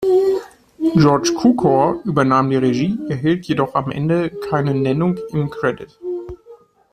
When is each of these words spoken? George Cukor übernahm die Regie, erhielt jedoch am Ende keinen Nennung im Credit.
George 0.97 1.31
Cukor 1.35 2.01
übernahm 2.05 2.49
die 2.49 2.55
Regie, 2.55 2.97
erhielt 3.07 3.45
jedoch 3.45 3.75
am 3.75 3.91
Ende 3.91 4.31
keinen 4.49 4.81
Nennung 4.81 5.17
im 5.31 5.47
Credit. 5.51 5.95